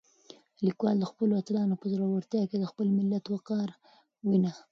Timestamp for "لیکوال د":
0.65-1.05